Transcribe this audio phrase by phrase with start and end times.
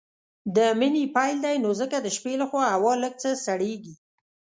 [0.55, 3.95] د مني پيل دی نو ځکه د شپې لخوا هوا لږ څه سړييږي.